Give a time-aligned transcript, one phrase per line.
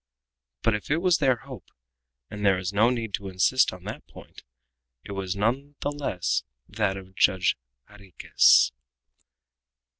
[0.63, 1.69] But if it was their hope
[2.31, 4.41] and there is no need to insist on that point
[5.03, 7.55] it was none the less that of Judge
[7.87, 8.71] Jarriquez.